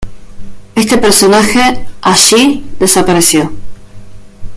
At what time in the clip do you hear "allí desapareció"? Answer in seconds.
2.01-3.53